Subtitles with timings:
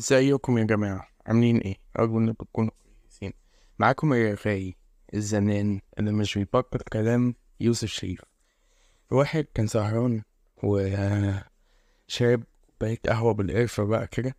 [0.00, 2.70] ازيكم يا جماعة؟ عاملين إيه؟ أرجو إنكم تكونوا
[3.02, 3.32] كويسين.
[3.78, 4.76] معاكم الرغاي
[5.14, 8.20] الزنان اللي مش بيبطل كلام يوسف شريف.
[9.10, 10.22] واحد كان سهران
[10.62, 11.44] وشرب
[12.78, 14.36] كوباية قهوة بالقرفة بقى كده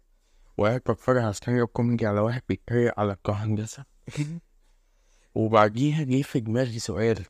[0.58, 3.86] وقاعد بتفرج على stand-up comedy على واحد بيتريق على الهندسة
[5.36, 7.26] وبعديها جه في دماغي سؤال.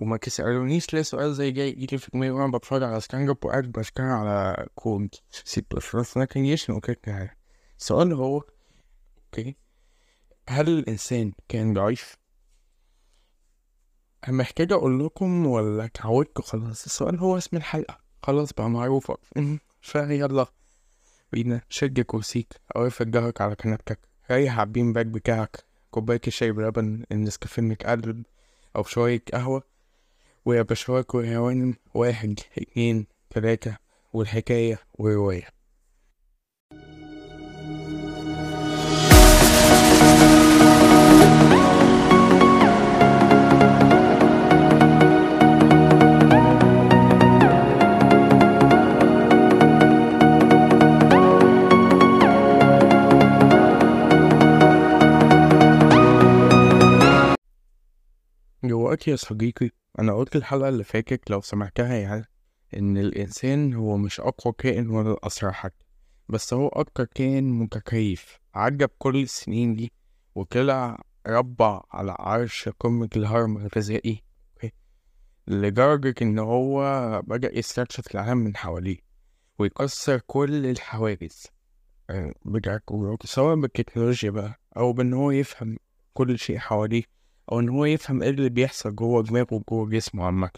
[0.00, 4.06] وما تسألونيش ليه سؤال زي ده يجي في دماغي وأنا بتفرج على stand-up وقاعد بشتغل
[4.06, 7.36] على كود سي بلس بلس لكن يشنو وكده
[7.78, 8.44] السؤال هو
[9.24, 9.56] okay.
[10.48, 12.16] هل الإنسان كائن ضعيف؟
[14.28, 17.98] أنا محتاج أقول لكم ولا اتعودتوا خلاص السؤال هو اسم الحلقة.
[18.22, 19.12] خلاص بقى معروف.
[19.80, 20.46] فيلا
[21.32, 21.60] بينا.
[21.68, 22.60] شد كرسيك.
[22.76, 23.98] أو افرد ظهرك على كنبتك.
[24.30, 25.64] ريح على ال bean bag بتاعك.
[25.90, 27.04] كوباية الشاي بلبن.
[27.12, 28.22] النسكافيه متقلب.
[28.76, 29.62] أو شوية قهوة.
[30.44, 33.76] ويا بشوات وهوانم واحد اتنين تلاتة
[34.12, 35.48] والحكاية ورواية
[58.62, 59.70] دلوقتي يا صديقي
[60.00, 62.24] أنا قلت الحلقة اللي فاتت لو سمعتها يعني
[62.76, 65.84] إن الإنسان هو مش أقوى كائن ولا الأسرع حتى
[66.28, 69.92] بس هو أكتر كائن متكيف عدى بكل السنين دي
[70.34, 74.22] وطلع ربع على عرش قمة الهرم الغذائي؟
[75.46, 76.82] لدرجة إن هو
[77.26, 78.98] بدأ يستكشف العالم من حواليه
[79.58, 81.46] ويكسر كل الحواجز
[82.10, 85.76] آه، بتاعت جوجل سواء بالتكنولوجيا بقى أو بإن هو يفهم
[86.14, 87.02] كل شيء حواليه
[87.52, 90.50] أو إن هو يفهم إيه اللي بيحصل جوه دماغه وجوه جسمه عامة.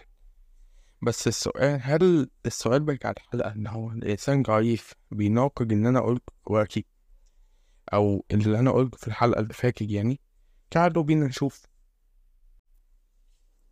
[1.02, 6.86] بس السؤال هل السؤال بتاع الحلقة إن هو الإنسان ضعيف بيناقض إن أنا قلت دلوقتي؟
[7.92, 10.20] أو اللي أنا قلته في الحلقة اللي فاتت يعني؟
[10.70, 11.62] تعالوا بينا نشوف.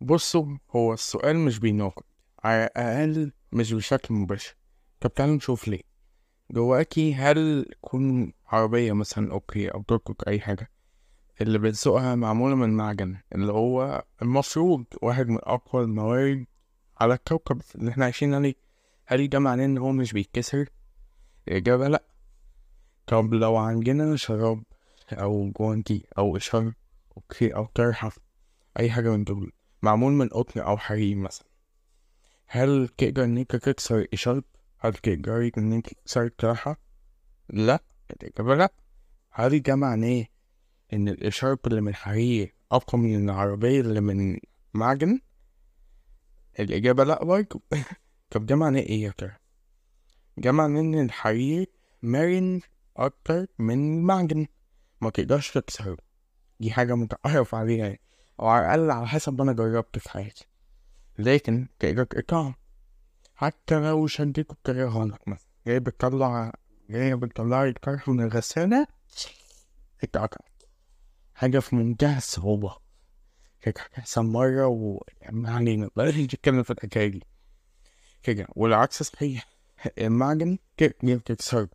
[0.01, 2.03] بصوا هو السؤال مش بيناقض
[2.43, 4.55] على الأقل مش بشكل مباشر.
[4.99, 5.81] طب تعالوا نشوف ليه.
[6.49, 10.71] دلوقتي هل تكون عربية مثلا أوكي أو توك أي حاجة.
[11.41, 16.45] اللي بنسوقها معمولة من معدن اللي هو المفروض واحد من أقوى الموارد
[16.99, 18.53] على الكوكب اللي إحنا عايشين عليه
[19.05, 20.69] هل ده معناه إن هو مش بيتكسر؟
[21.47, 22.03] الإجابة لأ
[23.07, 24.63] طب لو عندنا شراب
[25.13, 26.73] أو جوانتي أو إشارة
[27.17, 28.11] أوكي أو طرحة
[28.79, 29.51] أي حاجة من دول
[29.81, 31.47] معمول من قطن أو حرير مثلا
[32.47, 34.43] هل تقدر إن أنت تكسر الإشارة؟
[34.79, 36.77] هل تقدر إن أنت تكسر الطرحة؟
[37.49, 38.73] لأ الإجابة لأ
[39.31, 40.25] هل ده معناه
[40.93, 44.37] إن الإشارة اللي من حرير أقوى من العربية اللي من
[44.73, 45.19] معدن؟
[46.59, 47.61] الإجابة لأ برضه
[48.31, 49.35] طب ده معناه إيه يا ترى؟
[50.37, 51.67] ده معناه إن الحرير
[52.03, 52.61] مرن
[52.97, 54.47] أكتر من المعدن
[55.01, 55.97] ما تقدرش تكسره.
[56.59, 58.01] دي حاجة متعرف عليها يعني.
[58.39, 60.47] أو على الأقل على حسب ما أنا جربت في حياتي.
[61.19, 62.55] لكن تقدر تقطعه.
[63.35, 65.49] حتى لو شدته بطريقة غلط مثلا.
[65.67, 66.53] جاي بتطلع
[66.89, 68.87] جاي بتطلع الطرح من الغسالة.
[70.03, 70.50] اتقطع.
[71.41, 72.77] حاجة في منتهى الصعوبة.
[73.61, 77.23] كانت هتحصل مرة و ما علينا بلاش نتكلم في الحكاية دي.
[78.23, 79.47] كده والعكس صحيح.
[79.97, 81.69] المعدن تقدر تكسره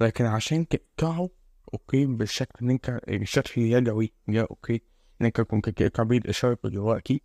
[0.00, 1.30] لكن عشان تقطعه
[1.74, 4.82] okay بالشكل ان انت الشكل اليدوي ده okay
[5.20, 7.22] إن أنت كنت تقطع بيه الإشارة دلوقتي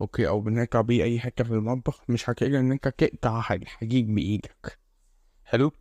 [0.00, 4.78] okay أو بنقطع بيه أي حتة في المطبخ مش هتقدر إن أنت تقطع الحديد بإيدك.
[5.44, 5.72] حلو؟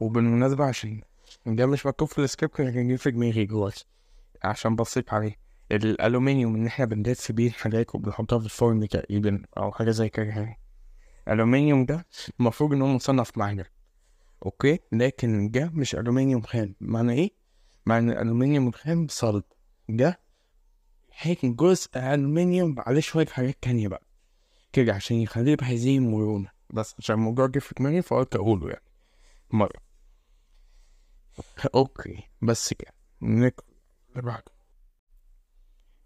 [0.00, 1.00] وبالمناسبة عشان
[1.46, 3.86] ده مش مكتوب في السكريبت لكن جه في دماغي دلوقتي.
[4.44, 5.36] عشان بصيت عليه.
[5.72, 10.60] الألومنيوم إن إحنا بندس بيه الحاجات وبنحطها في الفرن تقريبا أو حاجة زي كده يعني.
[11.28, 12.06] الألومنيوم ده
[12.40, 13.64] المفروض إن هو مصنف معدن
[14.46, 16.74] okay؟ لكن ده مش ألومنيوم خام.
[16.80, 17.30] معنى إيه؟
[17.86, 19.44] معنى الألومنيوم الخام صلب.
[19.88, 20.20] ده
[21.18, 24.02] هيك جزء ألومنيوم عليه شوية حاجات تانية بقى.
[24.72, 28.84] كده عشان يخليه بهذه المرونة بس عشان الموضوع جه في دماغي فقلت أقوله يعني.
[29.50, 29.80] مرة.
[31.74, 32.22] أوكي.
[32.42, 32.92] بس كده.
[33.22, 33.60] نك
[34.14, 34.52] بعده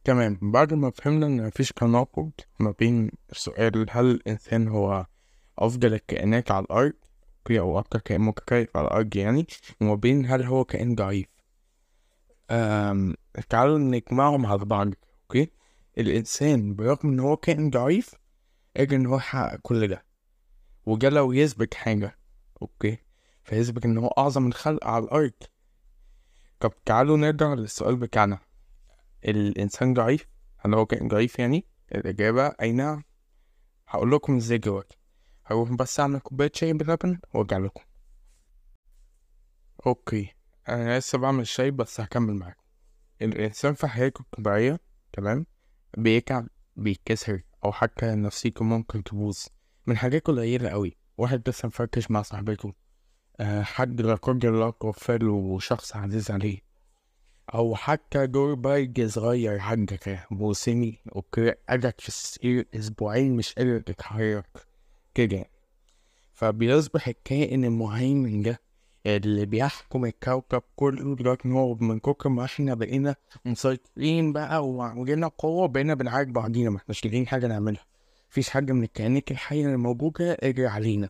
[0.04, 2.30] تمام بعد ما فهمنا إن مفيش تناقض
[2.60, 5.06] ما بين سؤال هل الإنسان هو
[5.58, 6.92] أفضل الكائنات على الأرض
[7.50, 9.46] أو أكتر كائن متكيف على الأرض يعني
[9.80, 11.26] وما بين هل هو كائن ضعيف
[12.50, 13.14] أم...
[13.48, 14.88] تعالوا نجمعهم على بعض
[15.22, 15.50] okay
[15.98, 18.14] الإنسان برغم إن هو كائن ضعيف
[18.76, 20.04] قدر إن هو يحقق كل ده
[20.86, 22.18] وده لو يثبت حاجة
[22.62, 22.98] okay
[23.44, 25.32] فيثبت إن هو أعظم الخلق على الأرض
[26.60, 28.38] طب تعالوا نرجع للسؤال بتاعنا.
[29.24, 30.28] الإنسان ضعيف
[30.58, 33.04] هل هو كائن ضعيف يعني؟ الإجابة أي نعم
[33.88, 34.98] هقول لكم إزاي دلوقتي
[35.46, 37.82] هروح بس أعمل كوباية شاي بلبن وأرجع لكم.
[39.86, 40.34] okay
[40.68, 42.56] أنا لسه بعمل شاي بس هكمل معاك
[43.22, 44.80] الإنسان في حياته الطبيعية
[45.12, 45.46] تمام
[45.98, 49.38] بيتعب بيتكسر أو حتى نفسيته ممكن تبوظ.
[49.86, 52.72] من حاجات قليلة قوي واحد لسه مفركش مع صاحبته.
[53.42, 56.58] حد لا قدر الله توفاله شخص عزيز عليه.
[57.54, 60.98] أو حتى دور برد صغير حاجة موسمي.
[61.16, 64.46] okay قعدت في السرير أسبوعين مش قادر تتحرك.
[65.14, 65.44] كده.
[66.32, 68.60] فبيصبح الكائن المهيمن ده
[69.06, 73.14] اللي بيحكم الكوكب كله دلوقتي هو من كتر ما إحنا بقينا
[73.44, 76.70] مسيطرين بقى وعندنا قوة بقينا بنعارك بعضينا.
[76.70, 77.84] ما إحناش لاقيين حاجة نعملها.
[78.30, 81.08] مفيش حاجة من الكائنات الحية اللي موجودة قادر علينا.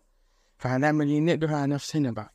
[0.58, 2.34] فهنعمل إيه؟ نقدر على نفسنا بقى.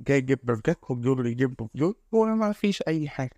[0.00, 3.30] جاي يجيب برجات وبدور يجيب بدور وما فيش أي حاجة.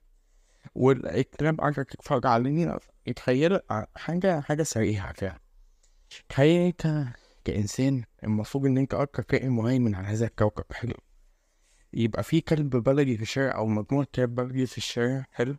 [0.75, 3.61] والكلام قاعد تتفرج علينا يتخيل
[3.97, 5.41] حاجة حاجة سريعة كده.
[6.29, 6.73] تخيل.
[7.45, 10.65] كإنسان المفروض إن أنت أكتر كائن مهيمن على هذا الكوكب.
[10.73, 10.95] حلو.
[11.93, 15.27] يبقى في كلب بلدي في الشارع أو مجموعة كلاب بلدي في الشارع.
[15.33, 15.57] حلو.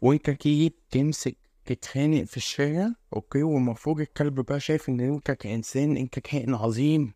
[0.00, 6.18] وأنت تيجي تمسك تتخانق في الشارع okay؟ والمفروض الكلب بقى شايف إن أنت كإنسان أنت
[6.18, 7.14] كائن عظيم.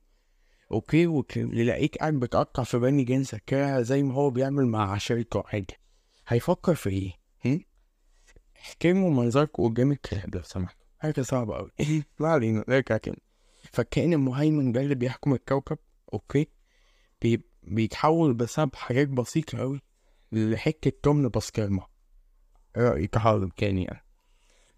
[0.72, 5.66] okay ويلاقيك قاعد بتقطع في بني جنسك كده زي ما هو بيعمل مع عشيرته حاجة
[6.28, 7.12] هيفكر في إيه؟
[7.44, 7.60] هم؟
[8.60, 10.76] احترموا منظرك قدام الكلاب لو سمحت.
[10.98, 11.70] حاجة صعبة أوي.
[12.20, 13.16] ما علينا نرجع كده
[13.72, 15.78] فالكائن المهيمن ده اللي بيحكم الكوكب
[16.12, 16.46] okay
[17.22, 17.42] بي...
[17.62, 19.80] بيتحول بسبب حاجات بسيطة أوي
[20.32, 21.86] لحتة تمن بسكرمة
[22.76, 24.04] رأيي كحاضر كان يعني.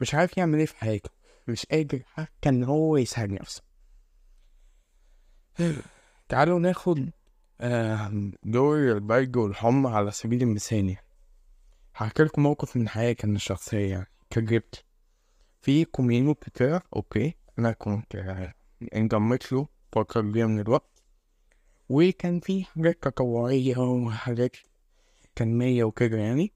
[0.00, 1.10] مش عارف يعمل إيه في حياته.
[1.48, 3.62] مش قادر حتى إن هو يساعد نفسه.
[6.28, 7.10] تعالوا ناخد
[8.42, 10.96] دور البرد والحمى على سبيل المثال
[11.96, 14.84] هحكي لكم موقف من حياتي أنا الشخصية يعني تجربتي
[15.62, 18.14] في community كده okay أنا كنت
[18.94, 21.02] انضميت له فترة كبيرة من الوقت.
[21.88, 24.56] وكان في حاجات تطوعية وحاجات
[25.36, 26.52] تنمية وكده يعني.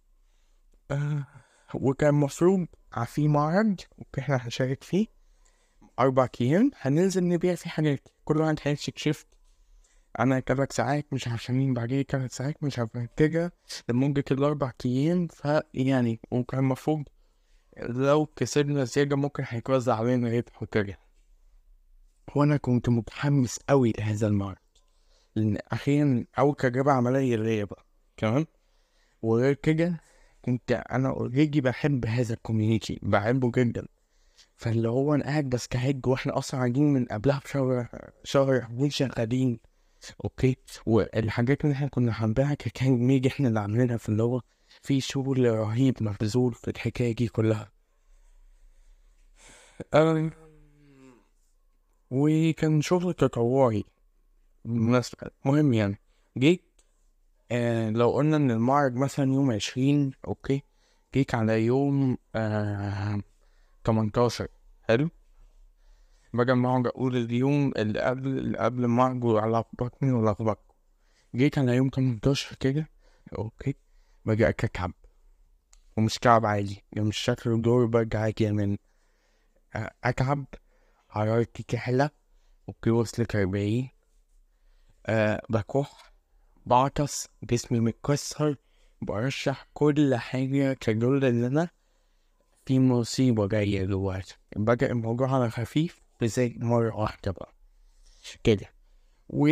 [0.90, 1.26] آه
[1.74, 2.66] وكان المفروض
[3.06, 5.06] في معرض okay إحنا هنشارك فيه.
[5.98, 8.08] أربع أيام هننزل نبيع فيه حاجات.
[8.24, 9.26] كل واحد هيمسك shift.
[10.18, 13.52] أنا تلات ساعات مش عارف مين بعدين تلات ساعات مش عارف كده.
[13.88, 15.26] لمدة الأربع أيام.
[15.26, 17.04] فيعني وكان المفروض
[17.82, 20.98] لو كسبنا زيادة ممكن هيتوزع علينا ربح وكده.
[22.36, 24.56] وأنا كنت متحمس أوي لهذا المعرض
[25.36, 27.86] لأن أخيرا أول تجربة عملية ليا بقى.
[28.16, 28.46] تمام؟
[29.22, 30.00] وغير كده
[30.42, 33.86] كنت أنا already بحب هذا ال community بحبه جدا.
[34.56, 37.88] فاللي هو أنا قاعد بستعد وإحنا أصلا قاعدين من قبلها بشهر
[38.24, 39.60] شهر شغالين.
[40.24, 40.56] okay؟
[40.86, 44.40] والحاجات اللي إحنا كنا هنبيعها كان ميجي إحنا اللي عاملينها في اللي هو
[44.82, 47.72] في شغل رهيب مبذول في الحكاية دي كلها.
[52.10, 53.84] وكان شغل تطوعي
[54.64, 56.00] بالمناسبة مهم يعني.
[56.38, 56.64] جيت
[57.50, 60.62] آه لو قلنا إن المعرض مثلا يوم عشرين okay؟
[61.14, 63.20] جيت على يوم آه
[63.84, 64.48] تمنتاشر
[64.82, 65.10] حلو.
[66.34, 70.74] بدل ما أقعد أقول اليوم اللي قبل اللي قبل المعرض ولخبطني ولخبطكم
[71.34, 72.88] جيت على يوم تمنتاشر كده.
[73.38, 73.74] okay.
[74.24, 74.92] باجي أتعب.
[75.96, 76.84] ومش تعب عادي.
[76.92, 78.76] يعني مش شكل دور برد يعني.
[80.04, 80.44] أتعب.
[81.08, 82.10] حرارتي تعلى
[82.68, 83.90] okay وصلت أربعين.
[85.06, 86.12] أه بكح.
[86.66, 87.28] بعطس.
[87.42, 88.56] جسمي متكسر.
[89.02, 91.68] برشح كل حاجة تدل إن أنا
[92.66, 94.36] في مصيبة جاية دلوقتي.
[94.56, 97.54] بدأ الموضوع على خفيف بزي مرة واحدة بقى.
[98.44, 98.66] كده.
[99.28, 99.48] و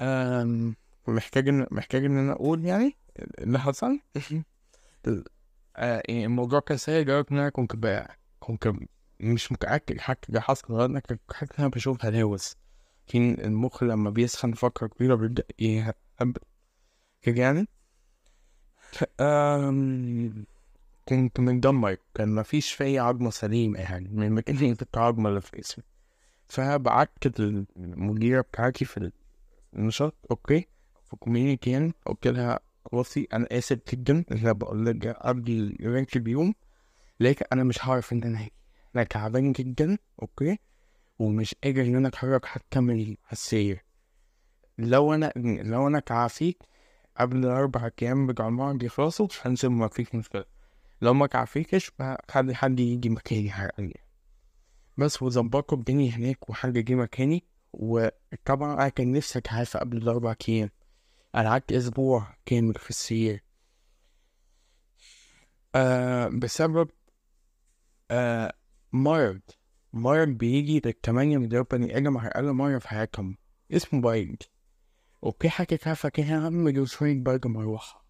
[0.00, 0.76] آم،
[1.08, 2.96] محتاج إن محتاج إن أنا أقول يعني
[3.38, 4.00] اللي حصل؟
[5.76, 8.72] آه، يعني الموضوع كان سيء لدرجة إن أنا كنت بقى كنت
[9.20, 11.20] مش متأكد حتى ده حصل ولا أنا كنت
[11.58, 12.56] أنا بشوف هلاوس
[13.08, 16.40] لكن المخ لما بيسخن فترة كبيرة بيبدأ يهبل.
[17.22, 17.68] كده يعني؟
[21.08, 25.56] كنت متدمر كان مفيش فيا عظمة سليمة يعني من المكان اللي كنت عظمة اللي في
[25.56, 25.84] جسمي.
[26.48, 27.10] فبعت
[27.76, 29.10] المديرة بتاعتي في
[29.74, 30.66] النشاط okay
[31.06, 32.60] في ال community يعني قلت لها
[32.92, 36.54] بصي أنا آسف جدا أنا بقول لك قبل الرانك بيوم
[37.20, 38.52] لكن أنا مش هعرف إن أنا هاجي.
[38.96, 40.58] أنا تعبان جدا okay
[41.18, 43.84] ومش قادر إن أنا أتحرك حتى من السرير.
[44.78, 45.32] لو أنا
[45.64, 46.62] لو أنا تعافيت
[47.16, 50.44] قبل الأربع أيام بتوع المعرض يخلصوا هنزل مفيش مشكلة.
[51.00, 51.92] لو ما تعافيتش
[52.30, 54.00] خلي حد يجي مكاني حقيقي.
[54.96, 60.70] بس وظبطوا الدنيا هناك وحد جه مكاني وطبعا أنا كان نفسي أتعافى قبل الأربع أيام.
[61.34, 63.44] أنا قعدت أسبوع كامل في السرير.
[65.74, 66.90] آه بسبب
[68.10, 68.52] آه
[68.92, 69.40] مرض.
[69.92, 73.36] مرض بيجي للتمانية مليون بني آدم على الأقل مرة في حياتهم.
[73.72, 74.42] اسمه برد
[75.24, 78.04] okay حاجة كده فاكهة اعمل شوية برد مروحة.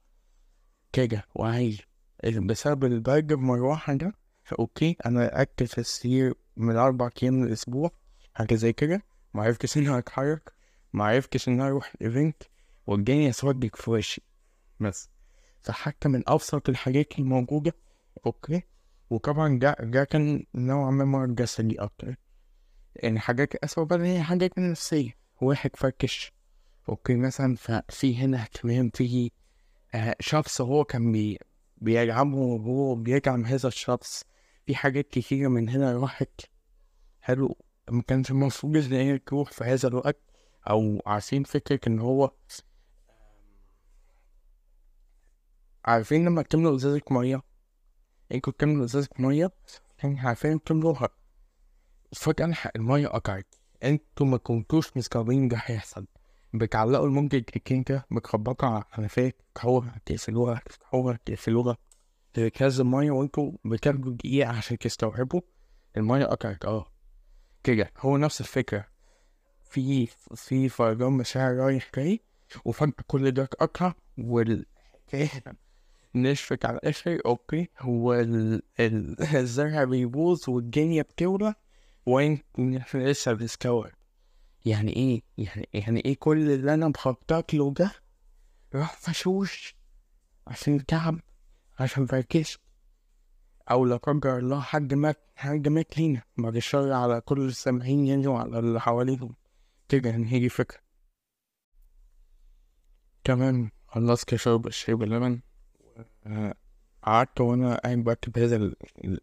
[0.92, 1.89] كده وعايز
[2.24, 4.12] بسبب البرد المروحة ده
[4.58, 7.90] okay أنا قعدت في السرير من أربع أيام الأسبوع
[8.34, 9.02] حاجة زي كده.
[9.34, 10.52] معرفتش إني اتحرك
[10.92, 12.42] معرفتش إني أروح ال event
[12.86, 14.22] والدنيا اسودت في وشي.
[14.80, 15.08] بس
[15.62, 17.72] فحتى من أبسط الحاجات الموجودة
[18.26, 18.62] okay.
[19.10, 22.16] وطبعا ده ده كان نوعا ما مرض جسدي أكتر.
[22.96, 25.10] يعني حاجات أسوأ بقى هي حاجات نفسية.
[25.40, 26.32] واحد فركش.
[26.88, 29.30] okay مثلا ففي هنا اهتمام في
[29.94, 31.38] آه شخص هو كان بي
[31.80, 34.24] بيدعمه وهو بيدعم هذا الشخص.
[34.66, 36.40] في حاجات كتيرة من هنا راحت.
[37.20, 37.56] حلو.
[37.90, 40.20] ما كانش المفروض إن هي تروح في هذا الوقت
[40.70, 42.32] أو عارفين فكرة إن هو
[45.84, 47.42] عارفين لما تملوا إزازة مية؟
[48.32, 49.50] أنتوا بتملوا إزازة مية؟
[50.04, 51.08] عارفين تملوها
[52.12, 53.54] فجأة المية قطعت.
[53.82, 56.06] أنتوا ما كنتوش مستوعبين ده هيحصل.
[56.54, 61.76] بتعلقوا دقيقتين كده بتخبطوا على الحنفية تفتحوها تقفلوها تفتحوها تقفلوها
[62.34, 65.40] تركز المية وانتوا بتاخدوا دقيقة عشان تستوعبوا.
[65.96, 66.86] المية قطعت آه.
[67.64, 68.86] كده هو نفس الفكرة.
[69.70, 72.20] في في فيضان مشاعر رايح جاي
[72.64, 75.42] وفجأة كل ده اتقطع والحكاية
[76.14, 77.68] نشفت على الآخر أوكي.
[77.78, 78.14] هو
[79.34, 81.54] الزرع بيبوظ والدنيا بتولع
[82.06, 82.44] وانت
[82.94, 83.92] لسه بتستوعب
[84.66, 87.92] يعني إيه؟ يعني يعني إيه كل اللي أنا مخطط له ده؟
[88.74, 89.76] راح فشوش
[90.46, 91.20] عشان تعب
[91.80, 92.60] عشان مركزت
[93.70, 96.22] أو لا قدر الله حد مات حد مات لينا.
[96.38, 99.34] بعد الشر على كل السامعين يعني وعلى اللي حواليهم.
[99.88, 100.78] كده يعني هي دي فكرة
[103.24, 105.40] كمان خلصت شرب الشاي باللبن.
[107.02, 108.72] قعدت وأنا قاعد بكتب هذا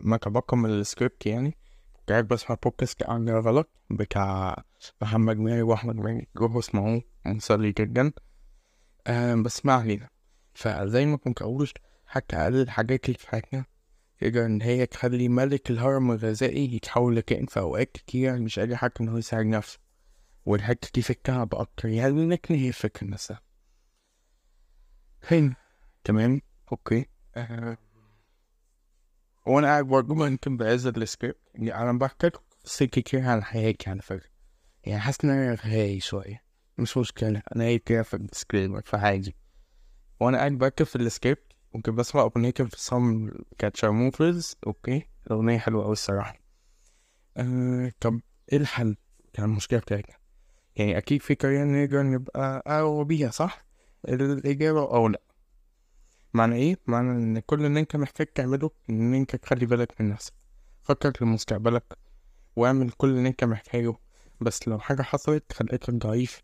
[0.01, 1.57] ما تبقى من السكريبت يعني.
[2.09, 4.63] قاعد بسمع بودكاست عن غلط بتاع
[5.01, 8.11] محمد ماهر واحمد ماهر روحوا اسمعوه مسلي جدا.
[9.07, 10.09] أه بس ما علينا.
[10.53, 11.69] فزي ما كنت أقول
[12.05, 13.65] حتى أقل الحاجات اللي في حياتنا.
[14.19, 19.03] تقدر إن هي تخلي ملك الهرم الغذائي يتحول لكائن في اوقات كتير مش قادر حتى
[19.03, 19.79] ان هو يساعد نفسه.
[20.45, 21.87] والحتة دي فكرة بأكتر.
[21.87, 23.41] يعني لكن هي فكرة نفسها
[25.23, 25.53] حلو.
[26.03, 26.41] تمام.
[26.71, 27.05] okay.
[27.35, 27.77] أه.
[29.45, 31.37] وأنا قاعد برضه ممكن بهذا السكريبت.
[31.55, 32.29] يعني أنا بحكي
[32.65, 34.36] قصة كتير عن حياتي على فكرة
[34.87, 36.43] يعني حاسس إن أنا رغاي شوية.
[36.77, 37.41] مش مشكلة.
[37.55, 39.35] أنا قايل كده في ال disclaimer فعادي.
[40.19, 45.91] وأنا قاعد بكتب في السكريبت ممكن بسمع أغنية انفصام بتاعت شارموفرز okay؟ الأغنية حلوة أوي
[45.91, 46.39] الصراحة.
[47.37, 48.95] أه طب إيه الحل؟
[49.33, 50.15] كان المشكلة بتاعتنا.
[50.75, 53.65] يعني أكيد في طريقة نقدر نبقى أقوى بيها صح؟
[54.07, 55.21] الإجابة أو لأ.
[56.33, 60.33] معنى إيه؟ معنى إن كل اللي أنت محتاج تعمله إن أنت تخلي بالك من نفسك.
[60.83, 61.97] فكر لمستقبلك
[62.55, 63.93] واعمل كل اللي أنت محتاجه
[64.41, 66.41] بس لو حاجة حصلت خليتك ضعيف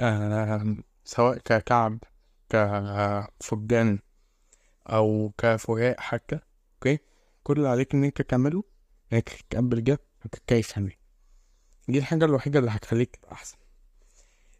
[0.00, 1.98] آه سواء ككعب
[2.48, 3.98] كفقدان
[4.86, 6.38] أو كفراق حتى
[6.74, 6.98] okay؟
[7.42, 8.64] كل اللي عليك أنت تعمله
[9.12, 10.98] إنك تتقبل ده وتتكيف عليه
[11.88, 13.56] دي الحاجة الوحيدة اللي هتخليك أحسن.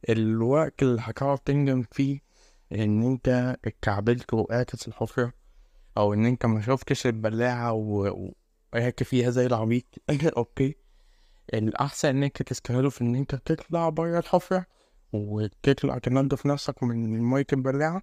[0.08, 2.20] الوقت اللي هتقعد تندم فيه
[2.72, 5.32] إن أنت اتكعبلت وقعت في الحفرة
[5.96, 9.84] أو إن أنت ما شفتش البلاعة وقعت فيها زي العبيط.
[10.36, 10.76] okay؟
[11.54, 14.66] الأحسن ان انت تستغله في إن أنت تطلع برا الحفرة
[15.12, 18.02] وتطلع تنضف نفسك من مية البلاعة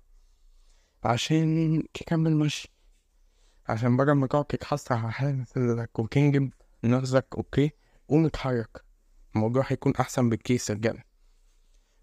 [1.03, 2.71] عشان تكمل مشي.
[3.67, 6.49] عشان بدل ما تقعد تتحسر على حالك وتنجم
[6.83, 7.71] نفسك أوكي؟
[8.07, 8.83] قوم اتحرك.
[9.35, 11.05] الموضوع هيكون أحسن بكتير صدقني.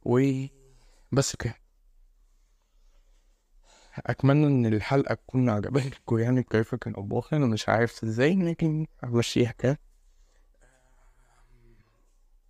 [0.03, 0.21] و
[1.13, 1.55] بس كده.
[3.99, 6.45] أتمنى إن الحلقة تكون عجبتكم يعني
[6.99, 9.79] باخر أنا مش عارف إزاي لكن همشيها كده.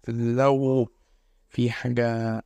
[0.08, 0.88] لو
[1.48, 2.42] في حاجة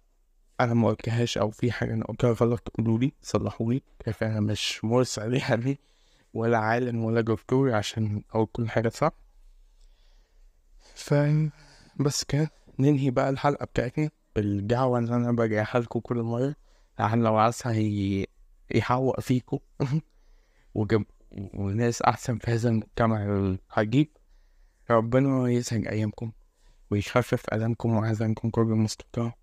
[0.61, 3.83] أنا ما قلتهاش أو في حاجة أنا قلتها غلط قولوا لي صلحوا لي.
[4.05, 5.81] كيف أنا مش مرسل عليها دي
[6.35, 9.13] ولا عالم ولا دكتور عشان أقول كل حاجة صح.
[10.95, 11.15] ف
[12.01, 12.51] بس كده.
[12.79, 16.55] ننهي بقى الحلقة بتاعتنا بالدعوة اللي أنا برجعها لكم كل مرة
[16.99, 17.75] عشان لو عايزها
[18.75, 19.59] يحوق فيكم.
[20.75, 21.05] وجب
[21.55, 24.09] وناس أحسن في هذا المجتمع العجيب.
[24.91, 26.33] ربنا يسعد أيامكم.
[26.91, 29.35] ويخفف ألمكم وحزنكم كل المستطاع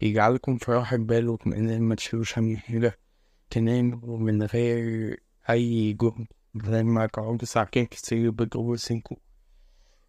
[0.00, 2.92] يجعلكم في راحة بال واطمئنان ما تشيلوش هم حيلة
[3.50, 5.16] تناموا من غير
[5.50, 6.26] أي جهد.
[6.54, 9.16] بدل ما تقعدوا ساعتين كتير بتجروا سنكم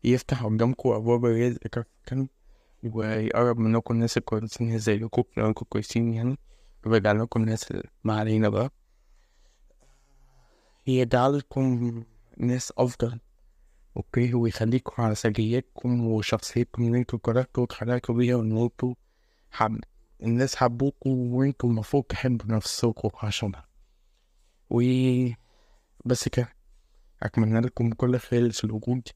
[0.04, 2.28] يفتح قدامكم أبواب الرزق كفكا
[2.84, 6.38] ويقرب منكم الناس الكويسين زيكم أنتوا كويسين يعني.
[6.86, 8.72] ويرجع لكم الناس ما علينا بقى.
[10.88, 12.04] يجعلكم
[12.38, 13.20] ناس أفضل.
[13.98, 18.94] أوكي ويخليكم على سجيتكم وشخصيتكم اللي أنتوا قررتوا واتخلقتوا بيها وإن أنتوا
[19.52, 19.80] حب
[20.24, 23.68] الناس حبوكوا وانتوا المفروض تحبوا نفسكوا عشانها
[24.70, 24.82] و
[26.06, 26.56] بس كده
[27.24, 29.08] أتمنى لكم كل خير في الوجود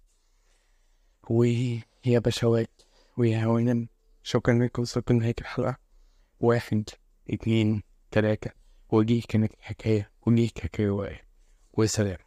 [1.30, 2.82] ويا بشوات
[3.18, 3.88] ويا هوانم
[4.24, 5.78] شكرا لكم وصلتوا لنهاية الحلقة
[6.40, 6.90] واحد
[7.30, 8.52] اتنين تلاتة
[8.92, 10.12] ودي كانت حكاية
[10.50, 11.22] كانت رواية
[11.74, 12.18] وسلام